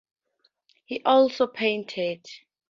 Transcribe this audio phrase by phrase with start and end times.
[0.83, 2.25] He also painted.